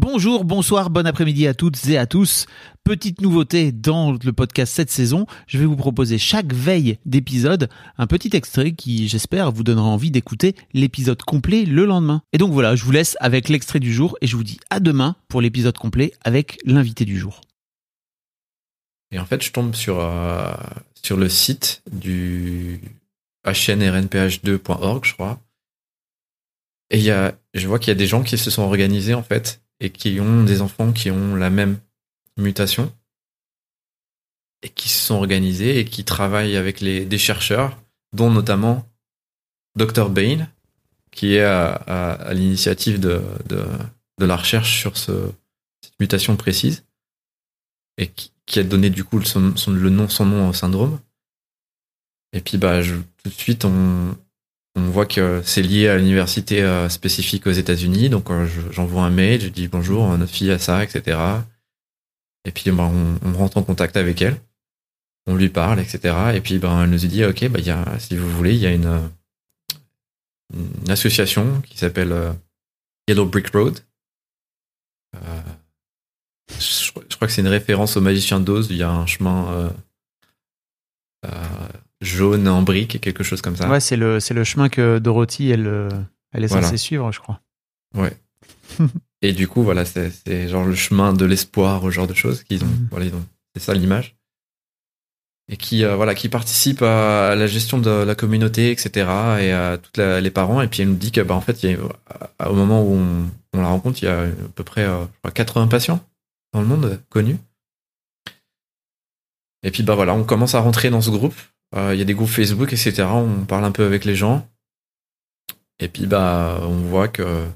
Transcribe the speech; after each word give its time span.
Bonjour, 0.00 0.44
bonsoir, 0.44 0.90
bon 0.90 1.08
après-midi 1.08 1.48
à 1.48 1.54
toutes 1.54 1.88
et 1.88 1.98
à 1.98 2.06
tous. 2.06 2.46
Petite 2.84 3.20
nouveauté 3.20 3.72
dans 3.72 4.12
le 4.12 4.32
podcast 4.32 4.72
cette 4.72 4.92
saison, 4.92 5.26
je 5.48 5.58
vais 5.58 5.64
vous 5.64 5.74
proposer 5.74 6.18
chaque 6.18 6.54
veille 6.54 7.00
d'épisode 7.04 7.68
un 7.96 8.06
petit 8.06 8.30
extrait 8.36 8.70
qui, 8.70 9.08
j'espère, 9.08 9.50
vous 9.50 9.64
donnera 9.64 9.88
envie 9.88 10.12
d'écouter 10.12 10.54
l'épisode 10.72 11.20
complet 11.22 11.64
le 11.64 11.84
lendemain. 11.84 12.22
Et 12.32 12.38
donc 12.38 12.52
voilà, 12.52 12.76
je 12.76 12.84
vous 12.84 12.92
laisse 12.92 13.16
avec 13.18 13.48
l'extrait 13.48 13.80
du 13.80 13.92
jour 13.92 14.16
et 14.20 14.28
je 14.28 14.36
vous 14.36 14.44
dis 14.44 14.60
à 14.70 14.78
demain 14.78 15.16
pour 15.26 15.40
l'épisode 15.40 15.76
complet 15.76 16.12
avec 16.22 16.60
l'invité 16.64 17.04
du 17.04 17.18
jour. 17.18 17.40
Et 19.10 19.18
en 19.18 19.26
fait, 19.26 19.42
je 19.42 19.50
tombe 19.50 19.74
sur, 19.74 19.98
euh, 19.98 20.54
le 21.10 21.28
site 21.28 21.82
du 21.90 22.80
hnrnph2.org, 23.44 25.04
je 25.04 25.14
crois. 25.14 25.40
Et 26.90 27.00
y 27.00 27.10
a, 27.10 27.34
je 27.52 27.66
vois 27.66 27.80
qu'il 27.80 27.88
y 27.88 27.96
a 27.96 27.98
des 27.98 28.06
gens 28.06 28.22
qui 28.22 28.38
se 28.38 28.48
sont 28.48 28.62
organisés, 28.62 29.14
en 29.14 29.24
fait, 29.24 29.60
et 29.80 29.90
qui 29.90 30.18
ont 30.20 30.44
des 30.44 30.60
enfants 30.60 30.92
qui 30.92 31.10
ont 31.10 31.34
la 31.36 31.50
même 31.50 31.78
mutation, 32.36 32.92
et 34.62 34.68
qui 34.70 34.88
se 34.88 35.06
sont 35.06 35.14
organisés 35.14 35.78
et 35.78 35.84
qui 35.84 36.04
travaillent 36.04 36.56
avec 36.56 36.80
les, 36.80 37.04
des 37.04 37.18
chercheurs, 37.18 37.80
dont 38.12 38.30
notamment 38.30 38.88
Dr. 39.76 40.08
Bain, 40.10 40.48
qui 41.12 41.34
est 41.34 41.42
à, 41.44 41.72
à- 41.72 42.12
à 42.14 42.34
l'initiative 42.34 42.98
de, 43.00 43.22
de, 43.48 43.64
de 44.18 44.24
la 44.26 44.36
recherche 44.36 44.78
sur 44.80 44.96
ce, 44.96 45.30
cette 45.82 45.98
mutation 46.00 46.36
précise 46.36 46.84
et 47.98 48.08
qui, 48.08 48.32
qui 48.46 48.58
a 48.58 48.64
donné 48.64 48.90
du 48.90 49.04
coup 49.04 49.18
le, 49.18 49.24
son, 49.24 49.52
le 49.68 49.90
nom, 49.90 50.08
son 50.08 50.26
nom 50.26 50.48
au 50.48 50.52
syndrome. 50.52 50.98
Et 52.32 52.40
puis 52.40 52.58
bah, 52.58 52.82
je- 52.82 52.96
tout 52.96 53.28
de 53.28 53.34
suite, 53.34 53.64
on, 53.64 54.16
on 54.78 54.90
voit 54.90 55.06
que 55.06 55.42
c'est 55.44 55.62
lié 55.62 55.88
à 55.88 55.98
l'université 55.98 56.62
euh, 56.62 56.88
spécifique 56.88 57.46
aux 57.46 57.52
États-Unis. 57.52 58.08
Donc 58.08 58.30
euh, 58.30 58.46
je- 58.46 58.72
j'envoie 58.72 59.02
un 59.02 59.10
mail, 59.10 59.40
je 59.40 59.48
dis 59.48 59.68
bonjour, 59.68 60.16
notre 60.16 60.32
fille 60.32 60.50
a 60.50 60.58
ça, 60.58 60.82
etc. 60.82 61.18
Et 62.44 62.50
puis 62.50 62.70
bah, 62.70 62.90
on, 63.24 63.32
rentre 63.32 63.58
en 63.58 63.62
contact 63.62 63.96
avec 63.96 64.22
elle, 64.22 64.40
on 65.26 65.36
lui 65.36 65.48
parle, 65.48 65.80
etc. 65.80 66.14
Et 66.34 66.40
puis 66.40 66.58
bah, 66.58 66.80
elle 66.82 66.90
nous 66.90 66.98
dit 66.98 67.24
ok, 67.24 67.42
il 67.42 67.60
y 67.66 67.70
a, 67.70 67.98
si 67.98 68.16
vous 68.16 68.30
voulez, 68.30 68.54
il 68.54 68.60
y 68.60 68.66
a 68.66 68.72
une, 68.72 68.86
euh, 68.86 69.08
association 70.88 71.60
qui 71.62 71.78
s'appelle 71.78 72.12
euh, 72.12 72.32
Yellow 73.08 73.26
Brick 73.26 73.50
Road. 73.50 73.80
Euh, 75.16 75.40
je, 76.58 76.90
crois 76.92 77.26
que 77.26 77.32
c'est 77.32 77.42
une 77.42 77.48
référence 77.48 77.96
au 77.96 78.00
magicien 78.00 78.40
d'Oz. 78.40 78.68
Il 78.70 78.76
y 78.76 78.82
a 78.82 78.90
un 78.90 79.06
chemin 79.06 79.52
euh, 79.52 79.68
euh, 79.68 79.70
jaune 82.00 82.46
en 82.48 82.62
brique, 82.62 83.00
quelque 83.00 83.24
chose 83.24 83.40
comme 83.42 83.56
ça. 83.56 83.68
Ouais, 83.68 83.80
c'est 83.80 83.96
le, 83.96 84.20
c'est 84.20 84.34
le 84.34 84.44
chemin 84.44 84.68
que 84.68 84.98
Dorothy, 84.98 85.50
elle, 85.50 85.66
euh, 85.66 85.88
elle 86.32 86.44
est 86.44 86.48
Voilà. 86.48 86.64
censée 86.66 86.76
suivre, 86.78 87.10
je 87.12 87.20
crois. 87.20 87.40
Et 89.22 89.32
du 89.32 89.48
coup, 89.48 89.62
voilà, 89.64 89.84
c'est 89.84 90.10
c'est 90.10 90.48
genre 90.48 90.64
le 90.64 90.74
chemin 90.74 91.12
de 91.12 91.24
l'espoir, 91.24 91.82
ce 91.82 91.90
genre 91.90 92.06
de 92.06 92.14
choses 92.14 92.44
qu'ils 92.44 92.62
ont. 92.62 92.68
Mhm. 92.68 92.88
Voilà, 92.90 93.06
ils 93.06 93.14
ont. 93.14 93.24
C'est 93.54 93.62
ça 93.62 93.74
l'image. 93.74 94.14
Et 95.50 95.56
qui, 95.56 95.82
euh, 95.82 95.96
voilà, 95.96 96.14
qui 96.14 96.28
participe 96.28 96.82
à 96.82 97.34
la 97.34 97.46
gestion 97.46 97.78
de 97.78 97.88
la 97.90 98.14
communauté, 98.14 98.70
etc. 98.70 99.08
Et 99.40 99.50
à 99.52 99.78
tous 99.78 99.98
les 100.00 100.30
parents. 100.30 100.60
Et 100.60 100.68
puis 100.68 100.82
elle 100.82 100.90
nous 100.90 100.94
dit 100.96 101.10
que, 101.10 101.22
bah, 101.22 101.34
en 101.34 101.40
fait, 101.40 101.62
il 101.62 101.70
y 101.70 101.74
a- 101.74 101.78
à- 102.38 102.50
au 102.50 102.54
moment 102.54 102.82
où 102.82 102.92
on, 102.94 103.30
on 103.54 103.62
la 103.62 103.68
rencontre, 103.68 104.02
il 104.02 104.04
y 104.04 104.08
a 104.08 104.24
à 104.24 104.26
peu 104.54 104.62
près 104.62 104.82
euh, 104.84 105.04
je 105.04 105.18
crois, 105.20 105.30
80 105.32 105.66
patients 105.68 106.04
dans 106.52 106.60
le 106.60 106.66
monde 106.66 106.84
euh, 106.84 106.96
connus. 107.08 107.38
Et 109.62 109.70
puis, 109.70 109.82
bah 109.82 109.94
voilà, 109.94 110.14
on 110.14 110.22
commence 110.24 110.54
à 110.54 110.60
rentrer 110.60 110.90
dans 110.90 111.00
ce 111.00 111.10
groupe. 111.10 111.34
Euh, 111.74 111.94
Il 111.94 111.98
y 111.98 112.02
a 112.02 112.04
des 112.04 112.14
groupes 112.14 112.28
Facebook, 112.30 112.72
etc. 112.72 113.02
On 113.10 113.44
parle 113.44 113.64
un 113.64 113.72
peu 113.72 113.84
avec 113.84 114.04
les 114.04 114.14
gens. 114.14 114.48
Et 115.80 115.88
puis, 115.88 116.06
bah, 116.06 116.58
on 116.62 116.76
voit 116.78 117.08
que 117.08 117.46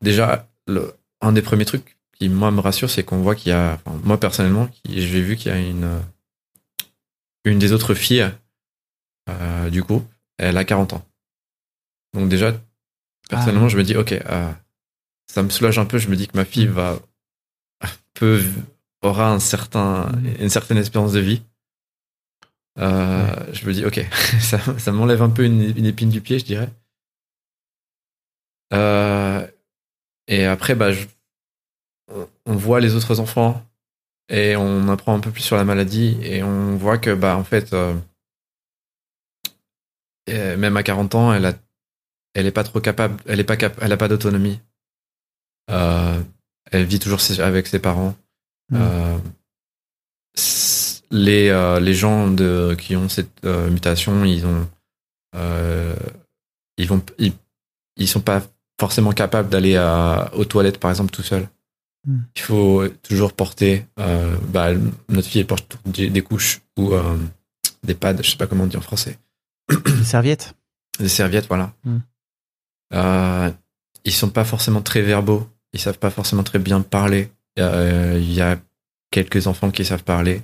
déjà, 0.00 0.48
le, 0.66 0.94
un 1.20 1.32
des 1.32 1.42
premiers 1.42 1.64
trucs 1.64 1.96
qui, 2.18 2.28
moi, 2.28 2.50
me 2.50 2.60
rassure, 2.60 2.90
c'est 2.90 3.04
qu'on 3.04 3.20
voit 3.22 3.34
qu'il 3.34 3.50
y 3.50 3.52
a, 3.54 3.74
enfin, 3.84 4.00
moi, 4.04 4.18
personnellement, 4.18 4.68
j'ai 4.88 5.20
vu 5.22 5.36
qu'il 5.36 5.52
y 5.52 5.54
a 5.54 5.58
une, 5.58 6.00
une 7.44 7.58
des 7.58 7.72
autres 7.72 7.94
filles 7.94 8.30
euh, 9.28 9.70
du 9.70 9.82
groupe, 9.82 10.08
elle 10.38 10.56
a 10.56 10.64
40 10.64 10.94
ans. 10.94 11.04
Donc, 12.14 12.28
déjà, 12.28 12.54
personnellement, 13.28 13.66
Ah. 13.66 13.68
je 13.68 13.76
me 13.76 13.84
dis, 13.84 13.96
ok, 13.96 14.12
euh, 14.12 14.52
ça 15.26 15.42
me 15.42 15.50
soulage 15.50 15.78
un 15.78 15.84
peu. 15.84 15.98
Je 15.98 16.08
me 16.08 16.16
dis 16.16 16.28
que 16.28 16.36
ma 16.36 16.44
fille 16.46 16.66
va, 16.66 16.98
peut, 18.14 18.42
aura 19.02 19.30
un 19.30 19.38
certain, 19.38 20.06
Mhm. 20.12 20.36
une 20.40 20.48
certaine 20.48 20.78
espérance 20.78 21.12
de 21.12 21.20
vie. 21.20 21.42
Euh, 22.78 23.52
Je 23.52 23.66
me 23.66 23.72
dis, 23.72 23.84
ok, 23.84 24.00
ça, 24.40 24.58
ça 24.78 24.92
m'enlève 24.92 25.22
un 25.22 25.30
peu 25.30 25.44
une, 25.44 25.62
une 25.76 25.86
épine 25.86 26.10
du 26.10 26.20
pied, 26.20 26.38
je 26.38 26.44
dirais. 26.44 26.68
Euh, 28.72 29.46
et 30.26 30.44
après, 30.44 30.74
bah, 30.74 30.92
je- 30.92 31.06
on, 32.46 32.56
voit 32.56 32.80
les 32.80 32.94
autres 32.94 33.20
enfants 33.20 33.62
et 34.28 34.56
on 34.56 34.88
apprend 34.88 35.14
un 35.14 35.20
peu 35.20 35.30
plus 35.30 35.42
sur 35.42 35.56
la 35.56 35.64
maladie 35.64 36.18
et 36.22 36.42
on 36.42 36.76
voit 36.76 36.98
que, 36.98 37.14
bah, 37.14 37.36
en 37.36 37.44
fait, 37.44 37.72
euh, 37.72 37.94
même 40.28 40.76
à 40.76 40.82
40 40.82 41.14
ans, 41.14 41.32
elle 41.32 41.46
a, 41.46 41.54
elle 42.34 42.46
est 42.46 42.52
pas 42.52 42.64
trop 42.64 42.80
capable, 42.80 43.22
elle 43.26 43.40
est 43.40 43.44
pas 43.44 43.56
cap, 43.56 43.78
elle 43.80 43.92
a 43.92 43.96
pas 43.96 44.08
d'autonomie. 44.08 44.60
Euh, 45.70 46.20
elle 46.70 46.84
vit 46.84 46.98
toujours 46.98 47.20
avec 47.40 47.66
ses 47.66 47.78
parents. 47.78 48.14
Mm. 48.70 49.18
Les, 51.10 51.48
euh, 51.48 51.80
les 51.80 51.94
gens 51.94 52.28
de, 52.30 52.76
qui 52.78 52.94
ont 52.96 53.08
cette 53.08 53.44
euh, 53.44 53.70
mutation, 53.70 54.24
ils 54.24 54.44
ont, 54.44 54.68
euh, 55.36 55.96
ils 56.76 56.86
vont, 56.86 57.02
ils, 57.18 57.32
ils 57.96 58.08
sont 58.08 58.20
pas 58.20 58.42
forcément 58.78 59.12
capables 59.12 59.48
d'aller 59.48 59.78
aux 60.34 60.44
toilettes, 60.44 60.78
par 60.78 60.90
exemple, 60.90 61.10
tout 61.10 61.22
seul. 61.22 61.48
Mm. 62.06 62.18
Il 62.36 62.42
faut 62.42 62.88
toujours 63.02 63.32
porter. 63.32 63.86
bah, 63.96 64.70
notre 65.08 65.28
fille 65.28 65.40
elle 65.40 65.46
porte 65.46 65.78
des, 65.86 66.10
des 66.10 66.22
couches 66.22 66.60
ou 66.78 66.92
des 67.82 67.94
pads, 67.94 68.22
je 68.22 68.30
sais 68.30 68.36
pas 68.36 68.46
comment 68.46 68.64
on 68.64 68.68
dit 68.68 68.76
en 68.76 68.82
français, 68.82 69.18
Les 69.86 70.04
serviettes. 70.04 70.54
des 70.98 71.08
serviettes, 71.08 71.48
voilà. 71.48 71.72
Mm. 71.84 73.52
Ils 74.04 74.12
sont 74.12 74.30
pas 74.30 74.44
forcément 74.44 74.82
très 74.82 75.02
verbaux. 75.02 75.48
Ils 75.72 75.80
savent 75.80 75.98
pas 75.98 76.10
forcément 76.10 76.44
très 76.44 76.58
bien 76.58 76.80
parler. 76.82 77.30
Il 77.56 78.32
y 78.32 78.40
a 78.40 78.58
quelques 79.10 79.46
enfants 79.46 79.70
qui 79.70 79.84
savent 79.84 80.04
parler, 80.04 80.42